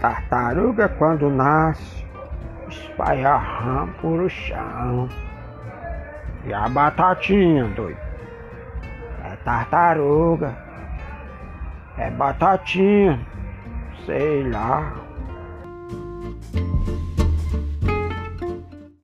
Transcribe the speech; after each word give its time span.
tartaruga 0.00 0.88
quando 0.88 1.28
nasce 1.30 2.00
espalha 2.70 3.36
rã 3.36 3.88
por 4.00 4.20
o 4.20 4.28
chão. 4.28 5.08
E 6.44 6.54
a 6.54 6.68
batatinha, 6.68 7.64
doido? 7.68 7.98
É 9.24 9.36
tartaruga. 9.44 10.56
É 11.98 12.10
batatinha. 12.10 13.20
Sei 14.06 14.48
lá. 14.50 14.92